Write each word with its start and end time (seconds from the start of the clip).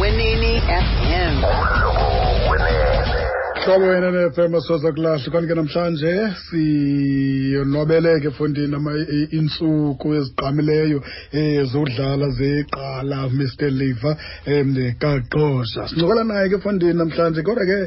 wenene 0.00 0.52
fm 0.60 1.42
hlobo 3.54 3.86
wenene 3.86 4.30
fm 4.34 4.52
soza 4.66 4.90
kulahle 4.92 5.30
kanti 5.32 5.48
ke 5.50 5.54
namhlanje 5.60 6.12
siyonwabeleke 6.50 8.28
efondini 8.32 8.76
iintsuku 9.32 10.06
ezigqamileyo 10.18 10.98
um 10.98 11.38
eh, 11.40 11.60
zodlala 11.72 12.28
zeqala 12.40 13.20
mr 13.38 13.70
liver 13.80 14.14
um 14.54 14.70
kaqosha 15.02 15.82
sincokola 15.90 16.22
naye 16.30 16.46
ke 16.48 16.54
efondini 16.60 16.94
namhlanje 17.02 17.40
kodwa 17.48 17.64
ke 17.70 17.78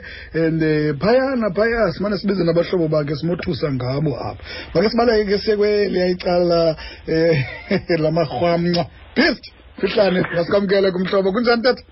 um 0.41 0.59
phayana 1.03 1.47
phaya 1.57 1.81
simane 1.95 2.15
sibize 2.21 2.43
nabahlobo 2.47 2.87
bakhe 2.95 3.15
simothusa 3.21 3.67
ngabo 3.77 4.11
apha 4.17 4.37
makhe 4.77 4.89
sibaleke 4.93 5.25
ke 5.31 5.37
siye 5.43 5.55
kweliyayicala 5.59 6.61
eh, 7.07 7.37
um 7.69 8.03
lamarhwamnca 8.05 8.83
pist 9.15 9.43
sihlane 9.81 10.21
masikwamkele 10.35 10.91
kumhlobo 10.91 11.29
kunjani 11.33 11.61
tata 11.63 11.83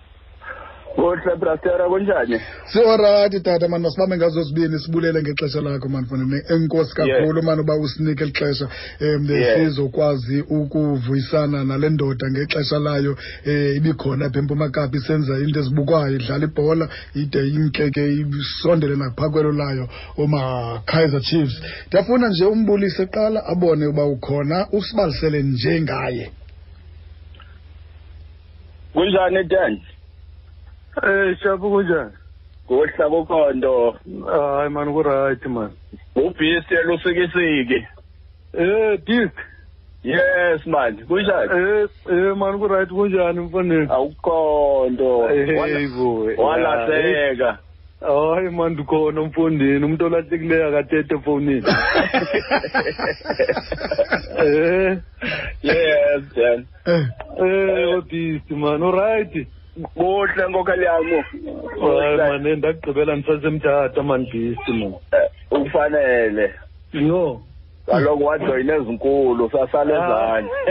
kuhle 0.95 1.83
kunjani 1.91 2.37
siorayiti 2.71 3.39
tata 3.39 3.67
mani 3.67 3.83
masibambe 3.83 4.17
ngazo 4.17 4.41
zibini 4.43 4.79
sibulele 4.79 5.19
ngexesha 5.21 5.61
lakho 5.61 5.89
mani 5.89 6.07
fonene 6.09 6.37
enkosi 6.49 6.95
kakhulu 6.95 7.43
mani 7.43 7.61
uba 7.61 7.75
usinike 7.75 8.23
eli 8.23 8.31
xesha 8.39 8.65
um 9.01 9.27
sizokwazi 9.27 10.37
ukuvuyisana 10.59 11.63
nale 11.63 11.89
ndoda 11.89 12.25
ngexesha 12.31 12.79
layo 12.85 13.11
um 13.47 13.77
ibikhona 13.77 14.25
apha 14.25 14.39
empuma 14.39 14.65
isenza 14.97 15.33
into 15.43 15.59
ezibukwayo 15.59 16.15
idlala 16.17 16.43
ibhola 16.49 16.85
ide 17.21 17.41
intle 17.57 17.89
ke 17.95 18.01
isondele 18.39 18.95
naphakwelo 19.01 19.51
layo 19.61 19.85
oma-kaizer 20.21 21.21
chiefs 21.27 21.55
ndiyafuna 21.87 22.27
nje 22.31 22.45
umbulise 22.53 23.05
qala 23.13 23.39
abone 23.53 23.83
uba 23.91 24.03
ukhona 24.15 24.57
usibalisele 24.77 25.37
njengaye 25.43 26.25
kunjani 28.95 29.43
Tandi 29.51 29.83
eh 31.03 31.29
shabu 31.41 31.69
kunjani 31.71 32.11
kuhla 32.67 33.09
kokhondo 33.09 33.95
hayi 34.29 34.69
man 34.71 34.91
ku 34.93 35.01
right 35.03 35.45
man 35.45 35.71
ubhisi 36.15 36.73
elusikisiki 36.81 37.79
eh 38.57 38.97
disk 39.05 39.35
yes 40.03 40.65
man 40.65 40.97
kunjani 41.07 41.59
eh 41.59 41.87
eh 42.15 42.35
man 42.35 42.57
ku 42.59 42.67
right 42.67 42.89
kunjani 42.89 43.39
mfondini 43.39 43.85
awukhonto 43.89 45.19
walahleka 46.43 47.47
eh, 47.47 47.57
hayi 48.07 48.49
mandi 48.57 48.81
khona 48.89 49.19
umfundini 49.21 49.83
umuntu 49.85 50.03
olahlekileyo 50.07 50.65
akathethe 50.67 51.13
efowunini 51.15 51.69
um 54.43 54.51
eh. 54.59 54.89
yes 55.67 56.21
jan 56.35 56.59
um 56.87 56.91
eh, 56.91 57.05
eh, 57.43 57.83
obisi 57.97 58.51
oh, 58.53 58.57
mani 58.61 58.83
orayithi 58.89 59.41
kuhle 59.97 60.43
nkokhali 60.49 60.83
yami 60.89 61.15
hayi 61.81 62.17
mane 62.21 62.49
ndakugqibela 62.55 63.13
ndisasemthatha 63.15 64.01
mani 64.09 64.25
bisi 64.33 64.71
mani 64.79 64.97
ufanele 65.51 66.45
yo 67.07 67.41
kaloku 67.85 68.23
wajoyina 68.29 68.73
ezinkulu 68.79 69.43
sasale 69.53 69.93
ah. 69.97 70.05
zanye 70.09 70.49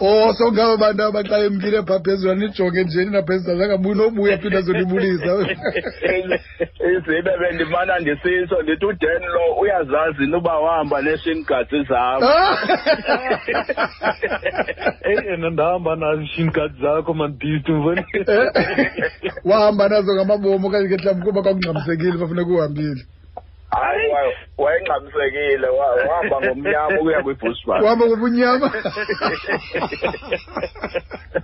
oh 0.00 0.28
songabe 0.38 0.72
abantu 0.78 1.02
abaqala 1.08 1.42
emkile 1.48 1.78
phaa 1.88 2.02
phezulu 2.04 2.32
anijonge 2.32 2.80
nje 2.86 3.00
ninaphezulu 3.04 3.58
zangabuyi 3.60 3.94
nobuya 3.98 4.36
phinda 4.42 4.60
zonibulisa 4.66 5.32
izibe 6.94 7.30
bendimana 7.40 7.92
ndisitsho 8.02 8.56
ndithi 8.64 8.86
uden 8.90 9.22
lo 9.34 9.42
uyazazi 9.62 10.24
noba 10.32 10.52
wahamba 10.64 10.96
neeshinigadi 11.04 11.78
zakho 11.90 12.32
eyi 15.10 15.34
nandahamba 15.42 15.92
nazo 16.02 16.22
iishinigadi 16.24 16.74
zakho 16.82 17.10
mandithi 17.20 17.70
mfoni 17.76 18.02
eh, 18.14 18.48
eh, 18.54 19.32
wahamba 19.48 19.84
nazo 19.92 20.10
ngamabomo 20.14 20.64
okanye 20.68 20.86
ke 20.90 20.96
mhlawumbi 20.98 21.24
kuba 21.26 21.40
kwakungxamisekile 21.42 22.18
bafuneka 22.20 22.52
uhambile 22.56 23.02
hayi 23.70 24.12
wayengxamisekile 24.58 25.68
wahamba 26.08 26.40
ngomnyama 26.40 26.98
ukuya 26.98 27.22
kwi-bushback 27.22 27.82
wahamba 27.82 28.04
ngobunyama 28.06 28.68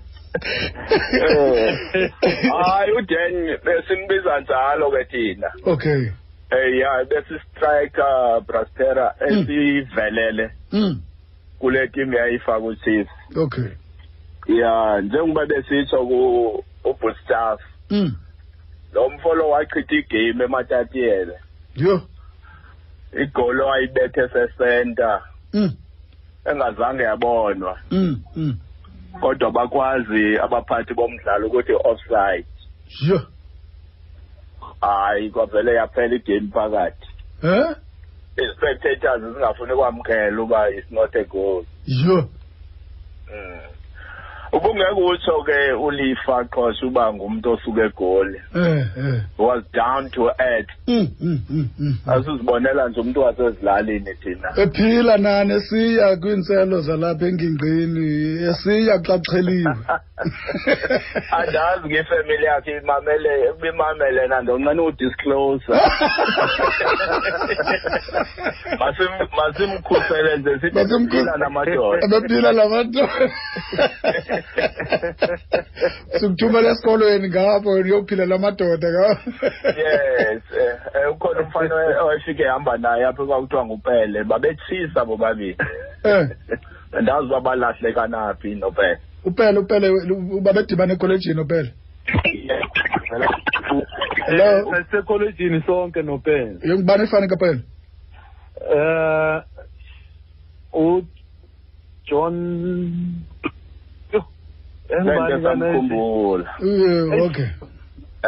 hayi 2.64 2.92
udan 2.96 3.32
besinibiza 3.64 4.40
njalo 4.40 4.90
ke 4.90 5.04
thina 5.10 5.48
okay 5.66 6.10
eh 6.50 6.68
ya 6.78 7.04
besistriker 7.04 8.40
brastera 8.46 9.14
hmm. 9.20 9.28
esivelele 9.40 10.50
hmm. 10.70 11.02
kule 11.58 11.88
team 11.88 12.14
yayifaka 12.14 12.58
uChiefs 12.58 13.10
okay 13.36 13.64
ya 14.48 15.00
njengoba 15.00 15.46
besitsho 15.46 15.96
ku 16.06 16.64
ubustaf 16.84 17.60
hmm. 17.88 18.12
lo 18.92 19.08
mfolo 19.10 19.50
wachitha 19.50 19.94
igame 19.96 20.44
ematatiyele 20.44 21.32
yho 21.76 22.00
igolo 23.22 23.72
ayibethe 23.72 24.28
sesenta 24.28 25.22
mm. 25.56 25.68
engazange 26.44 27.02
yabonwa 27.02 27.78
mm, 27.90 28.16
mm. 28.36 28.54
kodwa 29.20 29.50
bakwazi 29.50 30.24
abaphathi 30.44 30.94
bomdlalo 30.94 31.46
ukuthi 31.46 31.72
offside 31.90 32.46
yho 33.06 33.18
hayi 34.80 35.30
kwavele 35.30 35.74
yaphela 35.74 36.14
igame 36.16 36.50
phakathi 36.54 37.06
eh 37.42 37.70
i-spectators 38.36 39.22
zingafuni 39.22 39.74
kwamkela 39.78 40.42
uba 40.42 40.60
it's 40.74 40.90
not 40.90 41.14
a 41.16 41.24
goal 41.24 41.64
yho 41.86 42.18
um 43.30 43.73
ubungekutsho-ke 44.56 45.58
ulifa 45.86 46.36
qhosha 46.52 46.86
uba 46.86 47.04
ngumntu 47.14 47.48
osuke 47.54 47.80
egoli 47.88 48.38
eh, 48.56 48.86
eh. 48.98 49.22
was 49.38 49.62
down 49.72 50.10
to 50.10 50.28
earth 50.38 50.68
mm, 50.86 51.08
mm, 51.20 51.68
mm, 51.78 51.94
asizibonela 52.06 52.88
nje 52.88 53.00
umntu 53.00 53.20
wasezilalini 53.20 54.14
thina 54.14 54.48
ephila 54.56 55.16
nani 55.18 55.52
esiya 55.54 56.16
kwiintselo 56.16 56.80
zalapha 56.86 57.26
engingqini 57.28 58.08
esiya 58.50 58.96
xa 59.06 59.14
kuxheliwe 59.22 59.74
andazi 61.38 61.86
ngefemeli 61.90 62.44
yakhe 62.50 62.72
imamele 62.82 63.32
bimamele 63.60 64.22
nandonqena 64.30 64.82
udisclose 64.82 65.70
masimkhusele 69.36 70.36
nje 70.36 70.54
sithi 70.54 70.74
bephila 70.74 71.36
namadoda 71.42 72.06
bephila 72.12 72.52
namadoda 72.52 73.14
Sikuthumela 76.20 76.70
esikolweni 76.72 77.28
ngapho 77.28 77.70
uyophila 77.70 78.26
lamadoda 78.26 78.88
ka 78.96 79.06
Yes 79.78 80.42
eh, 80.58 80.78
eh 81.00 81.06
ukhona 81.12 81.40
umfana 81.42 81.74
owayefike 82.04 82.44
hamba 82.52 82.72
naye 82.78 83.04
apho 83.06 83.22
kwakuthiwa 83.28 83.66
ngupele 83.66 84.18
babethisa 84.24 85.00
bobabili 85.04 85.56
Eh 86.04 86.26
ndazi 87.02 87.28
babalahle 87.28 87.92
kanaphi 87.92 88.54
nopele 88.54 88.98
Upele 89.24 89.58
upele 89.58 89.86
babedibana 90.40 90.92
ecollege 90.92 91.34
nopele 91.34 91.74
Hello 94.26 94.70
sasekolojini 94.74 95.62
sonke 95.66 96.02
nopele 96.02 96.58
Yongibani 96.62 97.02
efana 97.04 97.28
kapele 97.28 97.60
Eh 98.76 99.42
u 100.76 101.02
John 102.10 102.34
samkhumbula 105.02 106.50
okay 107.26 107.48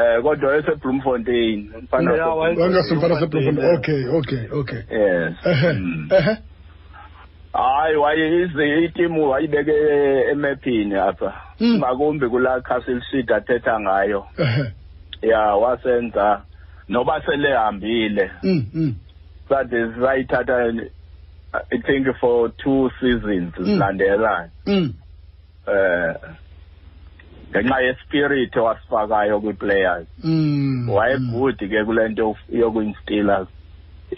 eh 0.02 0.16
kodwa 0.22 0.56
eseBloemfontein 0.56 1.70
mfana 1.82 2.10
wasemfana 2.28 3.20
seBloemfontein 3.20 3.74
okay 3.74 4.08
okay 4.18 4.42
okay 4.52 4.78
yes 4.90 5.34
ehe 5.46 5.72
hmm. 5.72 6.08
hayi 7.52 7.96
waye 7.96 8.84
itimu 8.84 9.28
wayibeke 9.30 9.70
eh, 9.72 10.28
emephini 10.32 10.94
apha 10.94 11.34
makumbi 11.78 12.24
hmm. 12.24 12.30
kula 12.32 12.60
khasi 12.60 12.90
elishidi 12.90 13.32
athetha 13.34 13.80
ngayo 13.80 14.26
ya 15.22 15.40
wasenza 15.40 16.42
noba 16.88 17.22
selehambile 17.26 18.30
hmm, 18.42 18.94
sade 19.48 19.86
sayithatha 20.00 20.74
i 21.70 21.78
think 21.78 22.06
for 22.20 22.56
two 22.56 22.90
seasons 23.00 23.54
zilandelayo 23.58 24.48
eh 25.68 26.16
ngenxa 27.50 27.78
yespirit 27.86 28.52
wasifakayo 28.58 29.34
kwiplayers 29.42 30.06
mm. 30.24 30.90
wayegood 30.90 31.56
mm. 31.62 31.68
ke 31.70 31.78
kule 31.86 32.02
nto 32.12 32.26
yokuinstila 32.60 33.36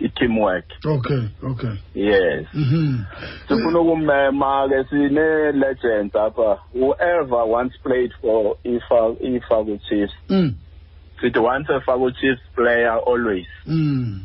i-teamwork 0.01 0.65
okay 0.85 1.23
okay 1.45 1.75
yes 1.95 2.45
mm-hmm. 2.57 3.05
sifuna 3.49 3.79
ukumema 3.81 4.69
ke 4.69 4.79
sine-legends 4.89 6.13
apha 6.17 6.59
whoever 6.73 7.45
once 7.45 7.77
played 7.85 8.13
for 8.21 8.57
ifa 8.65 9.01
ifa 9.21 9.57
kwi-chiefs 9.65 10.15
mm. 10.29 10.51
sithi 11.21 11.39
once 11.41 11.69
efake 11.77 12.01
u-chiefs 12.09 12.43
player 12.57 12.97
always 13.07 13.49
mm. 13.69 14.25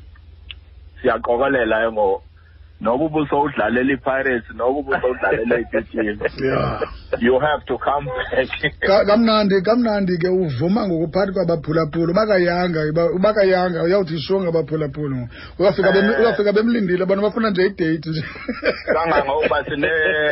siyaqokelela 1.02 1.78
ke 1.84 1.90
ngoku 1.96 2.33
noba 2.82 3.06
ubusowudlalela 3.06 3.94
i-pirates 3.94 4.50
noba 4.58 4.80
ubusowudlalela 4.82 5.56
i-team 5.62 6.18
you 7.22 7.40
have 7.40 7.62
to 7.70 7.78
come 7.78 8.06
back 8.06 8.50
kamnandi 9.08 9.56
kamnandi 9.68 10.16
ke 10.18 10.30
uvuma 10.30 10.82
ngokuphakathi 10.88 11.34
kwabaphulaphula 11.36 12.12
ubakayanga 12.14 12.80
ubakayanga 13.18 13.78
uyawuthi 13.86 14.18
shonga 14.26 14.50
abaphulaphula 14.52 15.30
uyafika 15.60 15.90
eh. 15.98 16.20
uyafika 16.22 16.52
bemlindile 16.58 17.04
abantu 17.06 17.24
bafuna 17.26 17.50
nje 17.50 17.62
idate 17.66 17.98
nje 18.10 18.24
kangangokuba 18.94 19.58
sine 19.66 19.88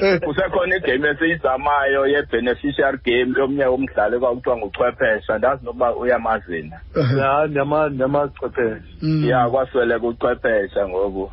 eh. 0.00 0.20
kusekhona 0.20 0.74
igame 0.76 1.08
esiyizamayo 1.12 2.06
ye-beneficial 2.12 2.94
game 3.04 3.30
yomnye 3.38 3.64
umdlalo 3.66 4.14
ekwakuthiwa 4.16 4.56
nguchwephesha 4.56 5.32
ndazi 5.38 5.62
nokuba 5.66 5.88
uyamazina 6.02 6.76
eh. 6.96 7.48
ndiyamachwephesha 7.50 8.88
mm. 9.02 9.28
ya 9.30 9.40
kwasweleka 9.50 10.06
uchwephesha 10.06 10.88
ngoku 10.88 11.24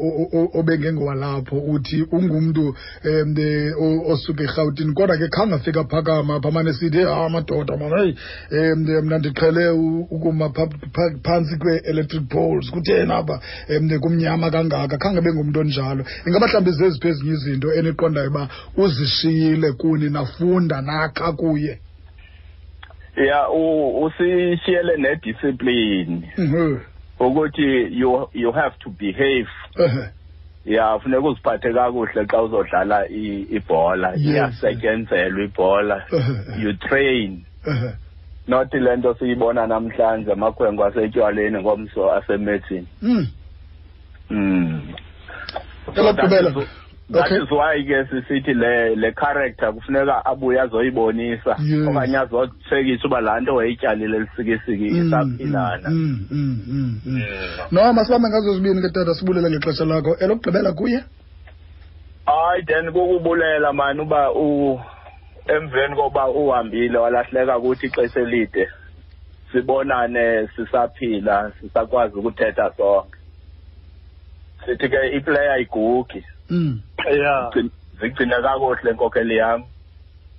obengengowalapho 0.61 1.57
uthi 1.75 1.99
ungumntu 2.17 2.63
um 3.05 3.35
eh, 3.39 4.11
osuka 4.13 4.43
erhawutini 4.43 4.93
kodwa 4.95 5.17
ke 5.17 5.29
khange 5.35 5.55
afika 5.55 5.81
phakama 5.89 6.35
phamane 6.43 6.73
sithi 6.79 6.99
ha 7.07 7.11
ah, 7.13 7.27
amadoda 7.29 7.75
manayi 7.81 8.11
um 8.61 8.81
mna 9.05 9.17
ndiqhele 9.21 9.65
ukuma 10.15 10.47
phantsi 11.27 11.55
kwe-electric 11.61 12.25
poles 12.33 12.67
kutheni 12.73 13.13
apha 13.19 13.37
um 13.77 13.89
kumnyama 14.03 14.47
kangaka 14.55 14.97
khange 15.03 15.21
bengumntu 15.25 15.57
onjalo 15.63 16.03
ingaba 16.27 16.47
mhlawumbi 16.47 16.71
zeziphi 16.79 17.07
ezinye 17.11 17.33
izinto 17.37 17.69
eniqondayo 17.79 18.29
uba 18.33 18.45
uzishiyile 18.83 19.69
kuni 19.81 20.07
nafunda 20.17 20.77
nakha 20.89 21.29
kuye 21.41 21.73
ya 23.17 23.51
usishiyele 23.51 24.97
nediscipline 24.97 26.33
mhm. 26.37 26.79
ukuthi 27.21 27.87
you 28.01 28.29
you 28.35 28.53
have 28.53 28.77
to 28.79 28.91
behave 28.91 29.49
ya 30.65 30.99
funeka 30.99 31.29
uziphathe 31.29 31.73
kakuhle 31.75 32.27
xa 32.31 32.43
uzodlala 32.43 33.09
ibhola 33.09 34.17
iyasetyenzelwa 34.17 35.45
ibhola 35.45 36.05
you 36.63 36.73
train 36.73 37.45
not 38.49 38.75
le 38.75 38.97
nto 38.97 39.15
siyibona 39.15 39.67
namhlanje 39.67 40.33
amakhwenkwe 40.33 40.87
asetyaleni 40.87 41.59
ngomso 41.61 42.13
asemethini 42.13 42.87
mm 43.03 43.27
mm 44.31 44.81
that 47.09 47.31
is 47.31 47.47
why 47.55 47.79
ke 47.89 47.99
sisithi 48.11 48.53
le 48.55 48.97
le 48.97 49.13
character 49.13 49.73
kufuneka 49.73 50.25
abuye 50.27 50.61
azoyibonisa 50.61 51.55
okanye 51.91 52.17
azotshekisa 52.19 53.07
uba 53.07 53.21
laa 53.21 53.41
nto 53.41 53.55
wayetyalile 53.55 54.19
lisikisiki 54.19 54.91
mm, 54.91 55.07
isaphilana 55.09 55.91
mm, 55.91 56.19
mm, 56.31 57.01
no 57.71 57.93
masibambe 57.93 58.29
ngazo 58.29 58.55
zibini 58.55 58.83
ke 58.83 58.91
tata 58.91 59.15
sibulele 59.15 59.51
ngexesha 59.51 59.85
lakho 59.85 60.17
elokugqibela 60.19 60.73
kuye 60.73 61.05
hayi 62.27 62.63
then 62.67 62.91
kukubulela 62.93 63.73
mani 63.73 64.01
uba 64.01 64.31
emveni 65.47 65.95
koba 65.97 66.29
uhambile 66.29 66.99
walahleka 66.99 67.61
kuthi 67.61 67.87
ixesha 67.87 68.21
elide 68.21 68.69
sibonane 69.53 70.49
sisaphila 70.57 71.53
sisakwazi 71.61 72.15
ukuthetha 72.19 72.73
sonke 72.77 73.19
sithi 74.67 74.89
ke 74.89 75.01
iplayer 75.17 75.53
ayigugi 75.53 76.25
mm. 76.51 76.81
ya 77.11 77.51
zigcina 78.01 78.43
kakuhle 78.43 78.91
inkokheli 78.91 79.37
yami 79.37 79.65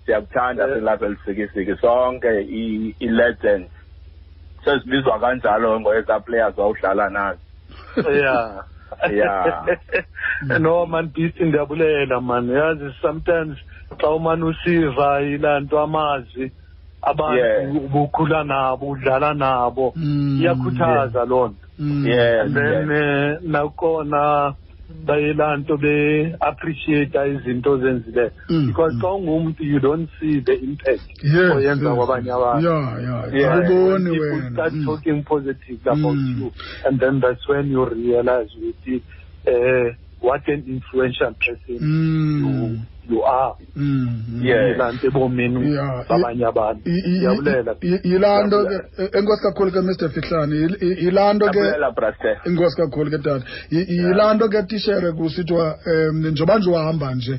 siyakuthanda 0.06 0.64
silapha 0.76 1.06
elisikisiki 1.06 1.76
sonke 1.82 2.32
i-legends 3.06 3.72
sesibizwa 4.66 5.20
kanjalo 5.22 5.80
ngoeza 5.80 6.20
players 6.26 6.58
wawudlala 6.58 7.06
nazo 7.10 8.12
ya 8.24 8.38
ya 9.20 9.34
no 10.60 10.86
man 10.86 11.08
bithi 11.14 11.44
ndiyabulela 11.46 12.22
man 12.22 12.46
yazi 12.50 12.90
sometimes 13.02 13.58
xa 14.00 14.08
umane 14.18 14.44
usiva 14.52 15.10
ilaa 15.34 15.60
nto 15.64 15.76
amazwi 15.88 16.46
abantu 17.10 17.78
ubukhula 17.86 18.40
nabo 18.52 18.86
udlala 18.90 19.30
nabo 19.44 19.86
mm, 19.96 20.38
iyakhuthaza 20.42 21.22
loo 21.32 21.48
nto 21.50 21.64
mm. 21.80 22.12
and 22.42 22.52
then 22.58 22.88
eh, 22.92 23.38
nakona 23.54 24.22
bayilaa 25.08 25.54
nto 25.62 25.74
beappreciata 25.84 27.20
izinto 27.34 27.68
ozenzileyo 27.76 28.32
mm, 28.50 28.56
mm. 28.56 28.68
because 28.68 28.94
xa 29.02 29.10
ungumntu 29.18 29.60
you 29.72 29.80
don't 29.88 30.08
see 30.20 30.36
the 30.48 30.56
impact 30.68 31.08
oyenza 31.58 31.90
kwabanye 31.98 32.32
abantu 32.32 34.12
people 34.12 34.44
start 34.54 34.74
mm. 34.80 34.86
talking 34.88 35.18
positive 35.32 35.82
about 35.94 36.20
you 36.38 36.48
and 36.86 37.00
then 37.04 37.20
that's 37.24 37.44
when 37.52 37.66
you 37.76 37.82
realize 37.86 38.50
ukuthi 38.60 38.96
um 38.96 39.04
eh, 39.54 39.88
what 40.26 40.44
an 40.50 40.62
influential 40.76 41.34
person 41.34 41.78
you 41.78 42.80
you 43.10 43.24
are 43.24 43.52
ah. 43.52 43.56
mm, 43.76 44.24
mm. 44.30 44.46
yena 44.48 44.88
ebomini 45.08 45.76
babanye 46.10 46.46
abantu 46.52 46.82
yabulela 47.26 47.72
yilaa 48.10 48.42
nto 48.48 48.60
ke 48.70 48.76
e- 49.04 49.12
enkosi 49.20 49.44
kakhulu 49.48 49.72
ke 49.76 49.82
mr 49.88 50.08
fihlane 50.16 50.56
yilaa 51.06 51.32
nto 51.38 51.48
ke 51.56 51.62
enkosi 52.48 52.76
kakhulu 52.82 53.08
ke 53.14 53.18
tata 53.26 53.46
yilaa 53.72 54.32
nto 54.36 54.46
ke 54.52 54.60
tishere 54.70 55.10
kusithiwa 55.18 55.66
um 55.92 56.16
njengoba 56.28 56.54
nje 56.60 56.70
uhamba 56.78 57.08
nje 57.16 57.36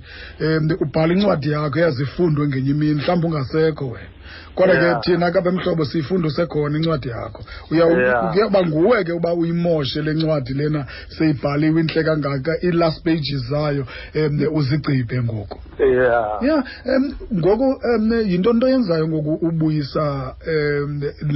um 0.47 0.65
ubhala 0.85 1.13
incwadi 1.17 1.49
yakho 1.55 1.79
yazifundo 1.85 2.41
ngenye 2.49 2.71
imini 2.75 2.95
mhlawumbi 2.99 3.27
ungasekho 3.27 3.85
wena 3.93 4.18
kodwa 4.55 4.77
ke 4.77 4.91
thina 5.11 5.31
kapha 5.31 5.51
mhlobo 5.51 5.85
siyifundo 5.91 6.29
sekhona 6.37 6.77
incwadi 6.79 7.09
yakho 7.15 7.43
uyawuba 7.71 8.59
nguwe 8.67 8.99
ke 9.07 9.13
uba 9.19 9.31
uyimoshe 9.41 10.03
le 10.05 10.11
ncwadi 10.17 10.53
lena 10.59 10.81
seyibhaliwe 11.17 11.81
intle 11.83 12.01
kangaka 12.07 12.53
ii 12.67 12.71
last 12.81 13.01
pages 13.07 13.41
zayo 13.51 13.85
um 14.21 14.37
uzigcibhe 14.59 15.19
ngoku 15.27 15.59
yeah 15.79 16.43
ya 16.49 16.57
um 16.97 17.05
ngoku 17.41 17.67
um 17.97 18.07
yinto 18.31 18.51
nto 18.57 18.67
yenzayo 18.73 19.05
ngoku 19.11 19.33
ubuyisa 19.49 20.05
um 20.53 20.89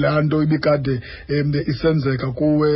laa 0.02 0.20
nto 0.25 0.37
ibikade 0.46 0.94
um 1.34 1.49
isenzeka 1.72 2.26
kuwe 2.38 2.72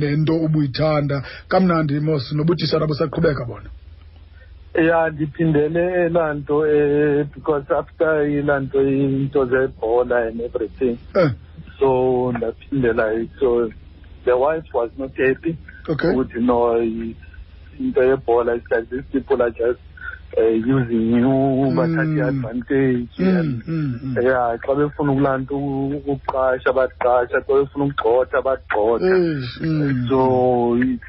nento 0.00 0.34
ubuyithanda 0.46 1.16
kamnandi 1.50 1.94
mos 2.06 2.24
nobutishara 2.36 2.84
busaqhubeka 2.90 3.42
bona 3.50 3.68
ya 4.82 5.08
ngiphindele 5.12 6.08
lanto 6.12 6.64
eh 6.68 7.24
because 7.34 7.64
after 7.78 8.28
ilanto 8.28 8.78
into 8.84 9.46
zebhola 9.48 10.28
and 10.28 10.40
everything 10.44 10.98
uh. 11.14 11.30
so 11.80 12.32
ndaphindela 12.36 13.08
so 13.40 13.70
the 14.26 14.36
wife 14.36 14.68
was 14.74 14.90
not 15.00 15.16
happy 15.16 15.56
okay 15.88 16.10
ukuthi 16.12 16.40
no 16.44 16.76
into 17.80 18.02
yebhola 18.04 18.56
it's 18.58 18.70
like 18.70 18.90
these 18.90 19.08
people 19.12 19.40
are 19.42 19.50
just 19.50 19.80
uh, 20.36 20.44
using 20.72 21.08
you 21.16 21.32
bathathe 21.80 22.12
mm. 22.12 22.20
i-advantage 22.20 23.16
mm, 23.18 23.60
mm, 23.66 24.16
ya 24.28 24.58
xa 24.60 24.74
befuna 24.80 25.12
ukulanta 25.12 25.54
ukuqasha 25.96 26.70
baqasha 26.78 27.40
xa 27.48 27.52
befuna 27.56 27.84
ukugxotha 27.88 28.40
bagxotha 28.40 29.40
so 30.10 30.20
it's 30.84 31.00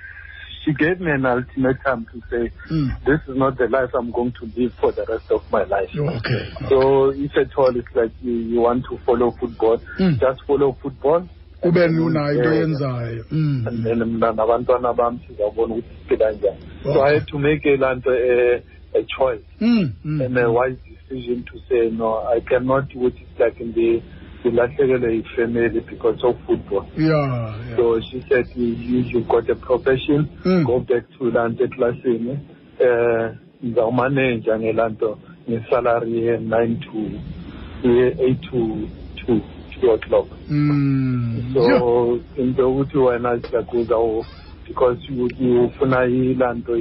she 0.68 0.74
gave 0.74 1.00
me 1.00 1.10
an 1.12 1.26
ultimatum 1.26 2.06
to 2.12 2.20
say, 2.30 2.52
mm. 2.70 3.00
this 3.06 3.20
is 3.30 3.38
not 3.38 3.58
the 3.58 3.68
life 3.68 3.90
I'm 3.94 4.12
going 4.12 4.34
to 4.34 4.46
live 4.60 4.74
for 4.82 4.92
the 4.92 5.06
rest 5.08 5.32
of 5.32 5.42
my 5.52 5.64
life. 5.64 5.88
Okay. 5.96 6.50
So 6.70 7.10
if 7.12 7.32
at 7.38 7.56
all 7.58 7.74
it's 7.76 7.88
like 7.96 8.12
you, 8.22 8.34
you 8.34 8.60
want 8.62 8.84
to 8.90 8.98
follow 9.06 9.32
football, 9.40 9.78
mm. 10.00 10.20
just 10.20 10.42
follow 10.46 10.76
football. 10.82 11.28
kube 11.64 11.80
lula 11.94 12.24
into 12.32 12.50
yenzayo 12.56 13.24
hmm. 13.30 13.68
and 13.70 13.84
then 13.86 14.04
mna 14.08 14.28
um, 14.30 14.36
nabantwana 14.40 14.92
bam 14.98 15.18
sizabona 15.28 15.74
ukuthi 15.76 15.96
siphila 16.04 16.32
njani 16.32 16.60
so 16.84 17.02
i 17.06 17.10
had 17.14 17.26
to 17.32 17.40
make 17.40 17.66
a 17.70 17.74
a, 17.88 18.56
a 19.00 19.04
choice 19.18 19.46
mm. 19.60 19.92
and 20.26 20.38
a 20.38 20.52
wise 20.52 20.78
decision 20.92 21.44
to 21.52 21.56
say 21.70 21.82
no 22.02 22.12
i 22.36 22.40
cannot 22.52 22.94
ukuthi 23.00 23.26
like 23.40 23.60
in 23.66 23.74
the 23.80 23.90
Silahlekelwe 24.52 25.74
his 25.74 25.84
because 25.86 26.20
of 26.24 26.36
football. 26.46 26.88
Yeah, 26.96 27.58
yeah. 27.70 27.76
So 27.76 28.00
she 28.12 28.22
said, 28.30 28.46
you, 28.56 28.74
you 29.02 29.24
got 29.26 29.50
a 29.50 29.56
profession, 29.56 30.30
mm. 30.46 30.66
go 30.66 30.80
back 30.80 31.08
to 31.18 31.26
Lante 31.32 31.68
Klasini. 31.68 32.40
Uh, 32.80 32.86
eh, 32.86 33.36
ngizawumaneja 33.66 34.60
ngelaa 34.60 34.90
nto 34.90 35.18
ngesalari 35.50 36.18
ye-nine 36.26 36.76
to 36.76 37.00
ye-eight 37.88 38.42
to 38.42 38.88
two 39.18 39.42
two 39.82 39.90
o'clock 39.92 40.28
mm. 40.50 41.54
so 41.54 42.20
into 42.38 42.62
yokuthi 42.62 42.98
wena 42.98 43.34
like 43.54 43.78
uzawo 43.78 44.26
because 44.68 44.98
ufuna 45.42 46.06
ilaa 46.06 46.54
nto 46.54 46.78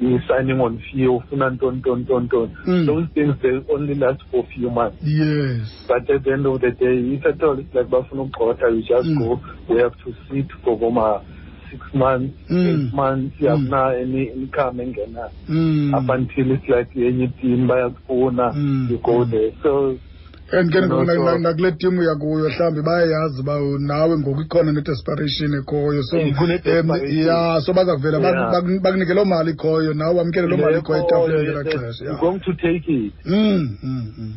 you're 0.00 0.20
signing 0.28 0.60
on 0.60 0.82
few, 0.92 1.20
and 1.32 1.58
don, 1.58 1.80
don, 1.80 2.04
don, 2.04 2.28
don. 2.28 2.56
Mm. 2.66 2.86
Those 2.86 3.08
things 3.14 3.34
they 3.42 3.72
only 3.72 3.94
last 3.94 4.22
for 4.30 4.44
few 4.54 4.70
months. 4.70 4.98
Yes. 5.00 5.84
But 5.88 6.08
at 6.10 6.24
the 6.24 6.32
end 6.32 6.46
of 6.46 6.60
the 6.60 6.70
day, 6.70 7.16
if 7.16 7.24
at 7.24 7.42
all 7.42 7.58
it's 7.58 7.74
like 7.74 7.90
Buffalo 7.90 8.28
quarter, 8.36 8.68
you 8.70 8.80
just 8.80 9.08
mm. 9.08 9.18
go, 9.18 9.40
we 9.74 9.80
have 9.80 9.92
to 10.04 10.12
sit 10.28 10.46
for 10.64 10.78
Goma 10.78 11.24
six 11.70 11.82
months, 11.94 12.36
mm. 12.50 12.88
eight 12.88 12.94
months, 12.94 13.36
you 13.38 13.48
have 13.48 13.58
mm. 13.58 13.70
now 13.70 13.90
any 13.90 14.28
income 14.30 14.80
and 14.80 14.94
mm. 14.94 15.94
up 15.94 16.08
until 16.08 16.52
it's 16.52 16.68
like 16.68 16.90
any 16.96 17.28
team 17.40 17.66
by 17.66 17.80
a 17.80 17.88
mm. 17.90 18.90
you 18.90 18.98
go 18.98 19.24
there. 19.24 19.50
So 19.62 19.98
and 20.52 20.70
ke 20.72 20.78
ngoku 20.82 21.38
nakule 21.42 21.72
timu 21.72 22.02
yakuyo 22.02 22.48
mhlawumbi 22.48 22.82
bayayazi 22.82 23.40
uba 23.42 23.56
nawe 23.82 24.14
ngoku 24.18 24.42
ikhona 24.46 24.72
nedesperation 24.72 25.50
ekhoyo 25.58 26.02
so 26.06 26.16
eh, 26.18 27.26
ya 27.26 27.58
so 27.60 27.72
bazavela 27.74 28.20
bakunike 28.80 29.14
loo 29.14 29.24
mali 29.24 29.52
ikhoyo 29.52 29.94
nawe 29.94 30.14
wamkele 30.14 30.46
loo 30.46 30.56
mali 30.62 30.78
ikhoyo 30.78 31.02
etafuleni 31.02 31.50
elaa 31.50 31.64
xesha 31.64 32.18
mm, 33.24 33.78
mm, 33.82 34.12
mm. 34.18 34.34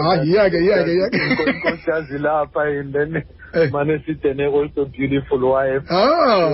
ah, 0.11 0.19
iyake 0.27 0.59
iyake 0.59 0.93
iyake 0.97 1.19
inkosikazi 1.47 2.19
lapha 2.19 2.63
and 2.79 2.93
then 2.93 3.17
eh. 3.55 3.69
mane 3.73 3.95
sidene 4.07 4.45
also 4.47 4.85
beautiful 4.85 5.43
wife 5.53 5.85
ah 5.91 6.51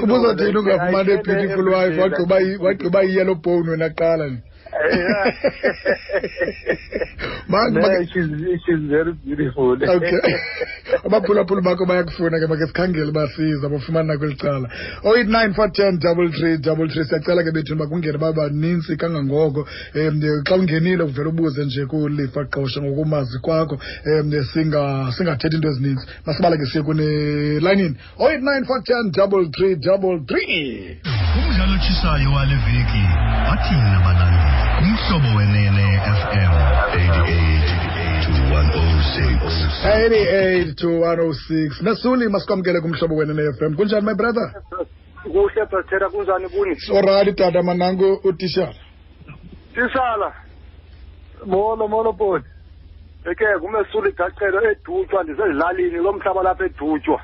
ubuza 0.00 0.36
thina 0.36 0.60
ungafumani 0.60 1.16
beautiful 1.26 1.68
wife 1.74 1.98
wagqiba 2.66 2.98
i-yellow 3.08 3.34
bone 3.44 3.70
wena 3.70 3.88
kuqala 3.88 4.24
nje 4.28 4.42
she's 4.82 4.98
very 8.90 9.14
beautiful 9.24 9.70
okay 9.78 10.18
abaphulaphula 11.08 11.62
bakho 11.68 11.82
bayakufuna 11.90 12.36
ke 12.42 12.46
make 12.52 12.62
sikhangele 12.64 13.10
uba 13.12 13.22
siza 13.36 13.66
bafumana 13.74 14.06
nakweli 14.12 14.36
cala 14.42 14.66
o 15.04 15.08
oh 15.10 15.16
eight 15.20 15.30
nine 15.38 15.52
four 15.58 15.68
ten 15.80 15.92
double 16.06 16.28
three 16.38 16.54
double 16.68 16.88
three 16.94 17.06
siyacela 17.10 17.40
ke 17.48 17.52
bethuni 17.58 17.80
bakungene 17.82 18.18
babanintsi 18.24 18.94
kangangoko 19.02 19.62
um 20.04 20.22
xa 20.48 20.54
ungenile 20.62 21.04
uvele 21.08 21.30
ubuze 21.32 21.62
nje 21.64 21.82
kulifa 21.92 22.40
qosha 22.56 22.78
ngokumazi 22.86 23.36
kwakho 23.44 23.76
um 24.14 24.32
singathethi 24.52 25.56
into 25.58 25.68
ezininzi 25.72 26.04
masibale 26.26 26.54
ke 26.58 26.64
siye 26.72 26.82
kunelayinini 26.88 27.96
o 28.18 28.24
oh 28.24 28.28
eight 28.32 28.44
nine 28.52 28.64
four 28.70 28.80
ten 28.90 29.04
double 29.22 29.44
three 29.58 29.74
double 29.88 30.18
three 30.32 30.64
umdlalo 31.46 31.72
otshisayo 31.78 32.28
wale 32.36 32.54
veki 32.66 33.02
athini 33.52 33.90
nabalandeli 33.92 34.48
kumhlobo 34.80 35.28
wenene 35.38 35.84
fm 36.18 36.54
88 39.84 40.74
to 40.74 40.88
106 40.88 41.82
nasuli 41.82 42.28
masikwamkele 42.28 42.80
kumhlobo 42.80 43.16
wenene 43.16 43.52
fm 43.52 43.74
kunjani 43.76 44.06
my 44.06 44.14
brother 44.14 44.52
kuhle 45.22 45.66
bratera 45.70 46.08
kunjani 46.08 46.48
kuni 46.48 46.76
orali 46.98 47.32
tata 47.32 47.62
manango 47.62 48.14
utishala 48.24 48.74
tishala 49.74 50.32
molo 51.46 51.88
molo 51.88 52.12
bodi 52.12 52.44
eke 53.30 53.44
kumesuli 53.60 54.12
gacelo 54.12 54.70
edutywa 54.70 55.22
ndisezilalini 55.24 55.98
lo 56.02 56.12
mhlaba 56.12 56.42
lapha 56.42 56.64
edutywa 56.64 57.20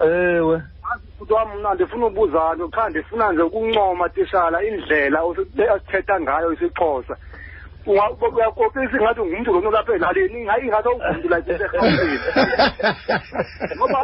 ewe 0.00 0.62
ndifuna 1.74 2.06
ubuza 2.06 2.40
nto 2.56 2.66
qha 2.68 2.88
ndifuna 2.90 3.32
nje 3.32 3.42
ukuncoma 3.48 4.08
tishala 4.14 4.56
indlela 4.68 5.18
athetha 5.76 6.14
ngayo 6.22 6.48
isixhosa 6.54 7.14
uyakokisa 8.36 8.96
ingathi 8.98 9.20
ngumntu 9.26 9.50
lona 9.54 9.70
lapha 9.76 9.92
elaleni 9.98 10.36
ingathi 10.64 10.88
ungumntu 10.92 11.26
laseerhawutini 11.32 12.18
ngoba 13.76 13.98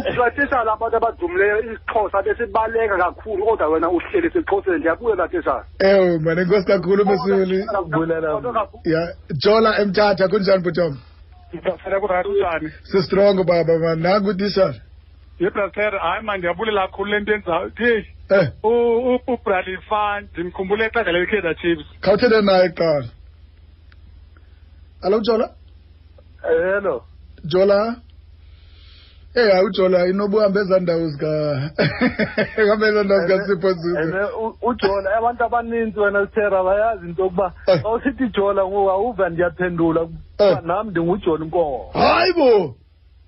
ufikatishala 0.00 0.70
abantu 0.76 0.96
abadumileyo 0.98 1.56
isixhosa 1.64 2.16
besibaleka 2.26 2.94
kakhulu 3.04 3.40
kodwa 3.48 3.66
wena 3.72 3.88
uhleli 3.96 4.28
sixhoseni 4.34 4.78
ndiyabuya 4.78 5.14
latishala 5.20 5.62
ewe 5.90 6.18
mane 6.24 6.40
nkosi 6.46 6.66
kakhulu 6.70 7.02
besuli 7.08 7.56
ya 8.94 9.00
jola 9.42 9.70
emthatha 9.82 10.24
kunjani 10.30 10.62
bhutom 10.64 10.92
sisitrongo 12.90 13.40
baba 13.44 13.94
nangu 14.04 14.28
utishala 14.34 14.80
yebrasera 15.40 15.98
hayi 16.02 16.22
ma 16.24 16.36
ndiyabulela 16.36 16.86
kakhulu 16.86 17.10
le 17.10 17.18
nto 17.20 17.32
enzayo 17.34 17.70
theyi 17.76 18.06
eh. 18.30 18.46
ubralifan 19.26 20.28
ndimkhumbule 20.32 20.84
xesha 20.94 21.12
lekaizer 21.12 21.54
chiefs 21.60 21.86
khawuthethe 22.02 22.38
naye 22.46 22.68
kuqala 22.70 23.08
alo 25.04 25.16
jola 25.24 25.46
eh, 26.50 26.62
hello 26.72 27.04
jola 27.44 27.96
Eh 29.36 29.50
hayi 29.52 29.64
uJola 29.66 30.06
inobuhamba 30.06 30.58
ezaa 30.60 30.78
ndawo 30.80 31.06
zika 31.12 31.26
hamba 32.70 32.84
ezaa 32.88 33.02
ndawo 33.02 33.20
zikaSipho 33.26 33.68
eh, 33.68 33.76
Zulu. 33.76 34.56
uJola 34.62 35.16
abantu 35.16 35.44
abaninzi 35.44 36.00
wena 36.00 36.20
Luthera 36.20 36.62
bayazi 36.64 37.08
into 37.08 37.22
yokuba 37.22 37.54
xa 37.66 37.88
usithi 37.92 38.28
Jola 38.34 38.62
ngoku 38.66 38.90
awuva 38.94 39.24
ndiyaphendula 39.28 40.02
nami 40.64 40.90
ndinguJola 40.90 41.42
Inkomo. 41.44 41.80
Hayi 41.98 42.32
bo! 42.38 42.76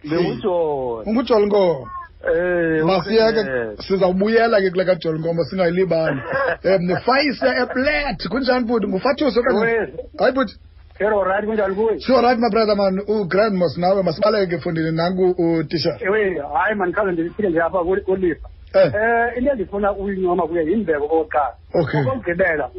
bengujoli 0.04 1.08
ungujolinkomo 1.10 1.88
Eh 2.26 2.82
masiyeke 2.84 3.40
sizawubuyela 3.86 4.60
ke 4.60 4.70
kule 4.70 4.84
kajolnkomo 4.84 5.44
singayilibali 5.44 6.20
um 6.20 6.58
eh, 6.64 6.80
nefayisa 6.80 7.56
eplat 7.62 8.28
kunjani 8.28 8.64
bhuti 8.66 8.86
ngufathusi 8.88 9.38
okanye 9.38 9.92
hayi 10.18 10.32
bhuti 10.32 10.54
Right 11.00 11.44
kunjani 11.44 11.74
kuwe? 11.74 12.00
Sure 12.00 12.22
right 12.22 12.38
my 12.40 12.48
brother 12.50 12.76
man 12.76 13.00
uGrand 13.08 13.54
Mos 13.56 13.76
nawe 13.78 14.02
masibaleke 14.02 14.54
efundini 14.54 14.92
nangu 14.92 15.34
utisha. 15.58 15.96
Ewe 16.00 16.22
eh, 16.36 16.42
hayi 16.54 16.74
man 16.74 16.92
kaze 16.92 17.12
ndifike 17.12 17.48
nje 17.48 17.60
apha 17.62 17.84
kulifa. 18.04 18.48
Eh. 18.74 18.92
eh 18.94 19.38
into 19.38 19.50
endifuna 19.52 19.92
uyincoma 19.92 20.46
kuye 20.48 20.62
yimbeko 20.64 21.04
okokuqala. 21.04 21.56
Okay. 21.80 22.00
Okokugqibela 22.00 22.70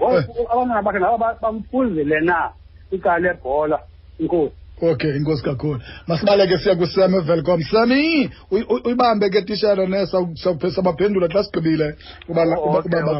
abantwana 0.49 0.81
bakhe 0.81 0.99
ngaba 0.99 1.37
bamfuzile 1.41 2.19
na 2.25 2.51
icala 2.91 3.19
lebhola 3.19 3.79
inkosi. 4.19 4.53
Okay 4.81 5.09
inkosi 5.17 5.43
kakhulu. 5.43 5.79
Masibaleke 6.07 6.57
siya 6.57 6.75
kuSami 6.75 7.21
Velcom. 7.25 7.61
Sami 7.63 8.29
uyibambe 8.85 9.29
ke 9.29 9.41
tishara 9.45 9.87
nesa 9.87 10.19
sawuphesa 10.35 10.81
baphendula 10.83 11.27
xa 11.33 11.43
sigqibile 11.45 11.95
kuba 12.27 12.41
ubaba 12.69 13.19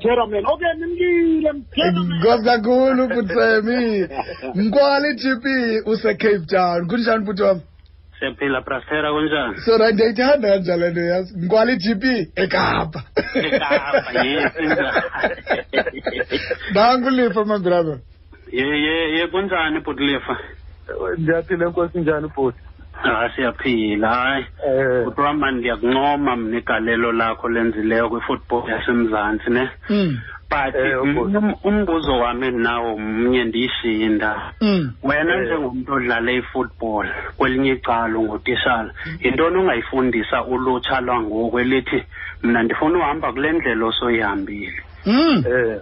Chairman. 0.00 0.46
Okay, 0.46 0.72
nimkile 0.78 1.52
nimlile 1.52 2.18
Ngozi 2.20 2.44
kakhulu 2.44 3.02
kutsemi. 3.08 4.08
Mkwali 4.54 5.10
GP 5.14 5.44
use 5.86 6.14
Cape 6.14 6.46
Town. 6.46 6.86
Kunjani 6.86 7.26
futhi 7.26 7.42
wami? 7.42 7.60
siyaphila 8.22 8.60
brasera 8.66 9.08
kunjani 9.14 9.54
sona 9.66 9.86
ndiyayithanda 9.92 10.46
kanjalo 10.52 10.86
nto 10.92 11.00
yazi 11.10 11.30
ngikwali 11.38 11.72
gp 11.82 12.02
ekapa 12.42 13.00
nangu 16.74 17.10
lifa 17.16 17.42
my 17.50 17.58
brother 17.64 17.98
ye 18.56 18.66
ye 18.84 18.96
ye 19.16 19.24
kunjani 19.32 19.78
bhuti 19.84 20.02
lifa 20.10 20.34
ndiyaphila 21.18 21.62
enkosi 21.68 21.96
njani 22.02 22.28
bhuti 22.34 22.60
ha 23.02 23.12
ah, 23.24 23.28
siyaphila 23.34 24.08
hayi 24.20 24.44
eh. 24.68 25.02
bhuti 25.04 25.20
wam 25.20 25.40
ndiyakuncoma 25.56 26.36
mna 26.36 26.56
igalelo 26.58 27.08
lakho 27.12 27.46
lenzileyo 27.54 28.08
kwifootball 28.10 28.64
yasemzantsi 28.72 29.48
ne 29.56 29.64
hmm. 29.88 30.10
but 30.52 30.74
eh, 30.76 31.00
um, 31.00 31.34
um, 31.36 31.54
umbuzo 31.64 32.12
wami 32.20 32.50
nawo 32.50 32.98
mnye 32.98 33.44
ndiyishinda 33.44 34.52
hmm. 34.60 34.82
wena 35.08 35.34
eh. 35.36 35.40
njengomuntu 35.44 35.92
odlala 35.96 36.30
i-football 36.32 37.06
kwelinye 37.36 37.72
icala 37.72 38.18
ungutishala 38.18 38.92
hmm. 39.02 39.18
yintoni 39.22 39.56
ungayifundisa 39.58 40.44
ulutsha 40.44 41.00
lwangoku 41.00 41.60
elithi 41.60 42.02
mna 42.42 42.62
ndifuna 42.62 42.98
uhamba 42.98 43.32
kule 43.32 43.52
ndlela 43.52 43.86
osoyihambile 43.86 44.72
um 45.06 45.12
hmm. 45.14 45.44
eh. 45.54 45.80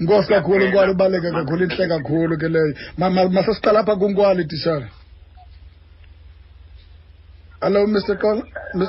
nkosi 0.00 0.28
kakhulu 0.28 0.66
nkwali 0.68 0.92
ubaluleke 0.92 1.30
kakhulu 1.30 1.62
intle 1.64 1.88
kakhulu 1.88 2.36
ke 2.38 2.48
leyo 2.48 2.72
masesiqala 3.30 3.80
apha 3.80 3.96
kunkwali 3.96 4.44
tishala 4.44 4.86
Hello 7.60 7.86
Mr 7.88 8.14
Khoza 8.18 8.46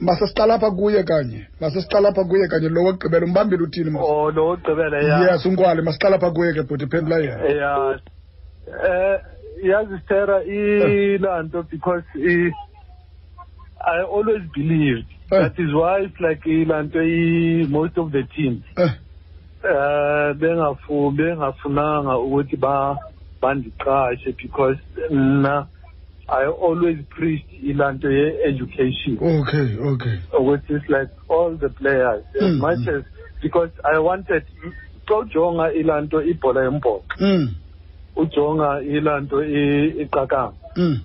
masisiqala 0.00 0.54
eh. 0.54 0.60
lapha 0.60 0.70
kuye 0.70 1.02
kanye 1.04 1.46
masisiqala 1.60 2.08
lapha 2.08 2.24
kuye 2.28 2.48
kanye 2.48 2.68
lo 2.68 2.80
wagqibela 2.86 3.26
umbambile 3.26 3.62
uthini 3.62 3.90
mase 3.90 4.04
Oh 4.08 4.30
lo 4.30 4.48
wagqibela 4.50 4.96
ya 5.08 5.18
Yes 5.32 5.46
ungwale 5.46 5.82
masiqala 5.82 6.16
lapha 6.16 6.30
kuye 6.34 6.52
ke 6.54 6.62
bhuti 6.68 6.86
phendula 6.90 7.16
yena 7.18 7.52
Yeah 7.52 7.96
Eh 8.86 9.20
yazi 9.70 9.96
Sarah 10.08 10.40
eh. 10.48 11.20
ilanto 11.20 11.62
because 11.70 12.04
i 12.16 12.48
I 13.84 14.02
always 14.04 14.42
believed 14.54 15.10
that 15.28 15.58
is 15.58 15.74
why 15.74 15.94
it's 16.06 16.20
like 16.20 16.40
ilanto 16.46 16.98
i 17.04 17.66
most 17.68 17.98
of 17.98 18.12
the 18.12 18.22
teams 18.34 18.64
eh 18.78 18.92
bengafu 20.40 20.98
bengafunanga 21.18 22.14
ukuthi 22.24 22.56
ba 22.56 22.96
bandiqashe 23.42 24.32
because 24.38 24.78
mna 25.10 25.54
mm, 25.60 25.68
I 26.28 26.44
always 26.46 26.98
preached 27.10 27.48
ilanto 27.64 28.04
ye-education. 28.06 29.18
Okay, 29.18 29.76
okay. 29.80 30.20
Which 30.38 30.64
is 30.70 30.82
like 30.88 31.10
all 31.28 31.56
the 31.56 31.68
players, 31.70 32.24
as 32.36 32.42
mm, 32.42 32.60
much 32.60 32.78
mm. 32.86 32.98
as, 32.98 33.04
because 33.42 33.70
I 33.84 33.98
wanted, 33.98 34.44
ujonga 35.08 35.72
ilanto 35.74 36.22
ibhola 36.22 36.62
yombhoxo. 36.62 37.02
Mm. 37.18 37.54
Ujonga 38.16 38.82
ilanto 38.86 39.36
iqakamba. 40.00 40.54
Mm. 40.76 40.96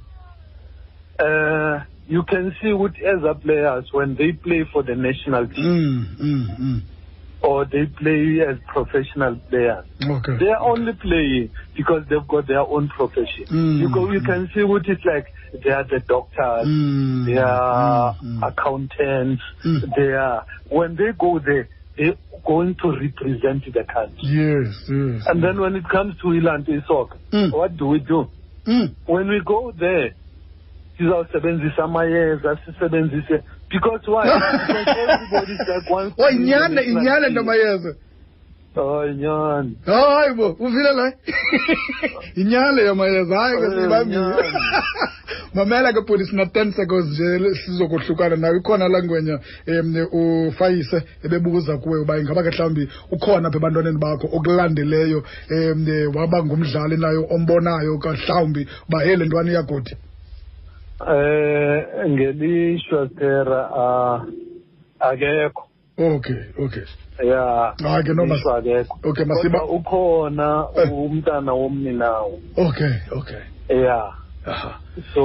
Uh, 1.19 1.83
you 2.07 2.21
can 2.23 2.55
see 2.61 2.71
with 2.73 2.93
other 3.01 3.33
players 3.39 3.85
when 3.91 4.15
they 4.15 4.31
play 4.31 4.63
for 4.71 4.83
the 4.83 4.95
national 4.95 5.47
team. 5.47 6.15
Mm, 6.19 6.21
mm, 6.21 6.59
mm. 6.61 6.79
or 7.47 7.65
they 7.65 7.85
play 7.99 8.39
as 8.47 8.57
professional 8.67 9.37
players. 9.49 9.85
Okay. 10.03 10.37
They 10.39 10.49
are 10.49 10.61
only 10.61 10.91
playing 10.93 11.49
because 11.75 12.03
they've 12.09 12.27
got 12.27 12.45
their 12.47 12.59
own 12.59 12.89
profession. 12.89 13.45
Mm. 13.49 13.79
You 13.79 13.93
go, 13.93 14.11
you 14.11 14.19
can 14.21 14.49
see 14.53 14.63
what 14.63 14.83
it's 14.87 15.01
like. 15.05 15.27
They 15.63 15.71
are 15.71 15.85
the 15.85 16.01
doctors, 16.07 16.67
mm. 16.67 17.25
they 17.25 17.37
are 17.37 18.15
mm. 18.15 18.39
mm. 18.39 18.51
accountants. 18.51 19.41
Mm. 19.65 19.95
They 19.95 20.11
are 20.13 20.45
when 20.69 20.95
they 20.97 21.11
go 21.17 21.39
there, 21.39 21.69
they're 21.97 22.15
going 22.45 22.75
to 22.83 22.89
represent 22.91 23.63
the 23.73 23.85
country. 23.85 24.19
Yes, 24.27 24.75
yes. 24.91 25.23
And 25.31 25.39
yes. 25.39 25.43
then 25.43 25.59
when 25.61 25.75
it 25.75 25.87
comes 25.89 26.15
to 26.21 26.27
Ilanti 26.27 26.85
soccer, 26.85 27.17
mm. 27.31 27.53
what 27.53 27.77
do 27.77 27.87
we 27.87 27.99
do? 27.99 28.29
When 29.05 29.29
we 29.29 29.39
go 29.45 29.71
there, 29.79 30.13
sizawusebenzisa 30.99 31.83
amayeza 31.83 32.57
sisebenzise 32.65 33.43
Because 33.69 33.99
why? 34.07 34.23
because 34.67 34.87
everybody's 34.87 35.59
like 35.67 35.89
one. 35.89 36.13
Oh, 38.79 38.79
oh, 38.79 39.03
oh 39.03 39.63
Hayi 39.89 40.35
bo, 40.37 40.55
uvile 40.59 40.93
la. 40.93 41.05
Inyana 42.35 42.81
yamayeza 42.81 43.37
Hayi 43.39 43.55
oh, 43.55 43.59
ke 43.59 43.73
sibambile. 43.73 44.53
Mamela 45.55 45.93
ke 45.93 46.05
police 46.05 46.31
na 46.33 46.45
10 46.45 46.73
seconds 46.75 47.07
nje 47.19 47.55
sizokohlukana 47.65 48.35
nawe 48.35 48.57
ikhona 48.57 48.87
la 48.89 49.01
ngwenya 49.03 49.39
um 50.11 50.47
ufayise 50.47 51.03
ebebuza 51.25 51.77
kuwe 51.77 51.99
uba 52.01 52.17
ingaba 52.19 52.43
ke 52.43 52.49
mhlawumbi 52.49 52.89
ukhona 53.11 53.47
apha 53.47 53.57
ebantwaneni 53.57 53.97
bakho 53.97 54.27
okulandeleyo 54.37 55.23
um 55.51 55.81
waba 56.15 56.45
ngumdlali 56.45 56.97
nayo 56.97 57.25
ombonayo 57.35 57.97
mhlawumbi 57.97 58.61
uba 58.87 58.99
hey 59.03 59.15
ntwana 59.17 59.49
iyagodi 59.51 59.91
eh 61.05 62.09
ngelishwa 62.09 63.09
a 63.21 63.79
ah, 63.79 64.25
akekho 65.09 65.63
okay 65.97 66.39
okay 66.59 66.85
ya 67.23 67.73
ah 67.85 68.01
ke 68.01 68.13
noma 68.13 68.35
akekho 68.35 68.97
okay 69.05 69.25
masiba 69.25 69.61
ukhona 69.69 70.65
eh. 70.75 70.89
umntana 70.89 71.53
womni 71.53 71.93
nawo 71.93 72.39
okay 72.57 72.97
okay 73.13 73.41
ya 73.69 74.01
so 75.13 75.21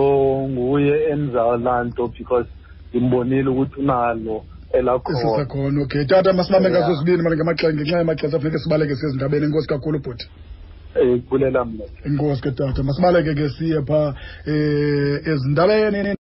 nguye 0.49 1.09
enzala 1.13 1.85
nto 1.89 2.09
because 2.19 2.49
ndimbonile 2.93 3.49
ukuthi 3.49 3.81
unalo 3.81 4.45
elakhona 4.77 5.81
okay 5.85 6.05
tata 6.05 6.33
masibambe 6.33 6.71
ngazo 6.71 6.93
zibini 6.95 7.23
manje 7.23 7.37
ngamaxhenge 7.37 7.75
ngenxa 7.81 7.99
yamaxesha 8.01 8.37
afike 8.37 8.59
sibaleke 8.59 8.95
sezindabeni 9.01 9.45
enkosi 9.49 9.69
kakhulu 9.69 9.99
bhuti 10.05 10.27
Eh, 10.95 11.21
kulela 11.29 11.65
mna 11.65 11.85
inkosi 12.05 12.43
ke 12.43 12.51
tata 12.51 12.83
masibaleke 12.83 13.35
ke 13.35 13.49
siye 13.49 13.81
phaa 13.89 14.09
um 14.09 14.55
eh, 14.55 15.33
ezindaleni 15.33 16.15